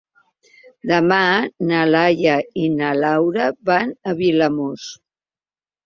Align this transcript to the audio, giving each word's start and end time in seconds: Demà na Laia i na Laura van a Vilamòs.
Demà 0.91 1.19
na 1.73 1.83
Laia 1.91 2.39
i 2.65 2.65
na 2.81 2.91
Laura 3.05 3.53
van 3.71 3.97
a 4.15 4.19
Vilamòs. 4.27 4.93